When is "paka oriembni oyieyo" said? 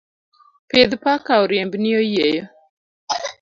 1.03-2.43